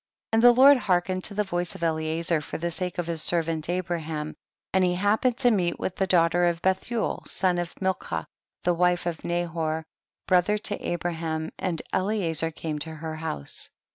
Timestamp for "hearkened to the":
0.77-1.43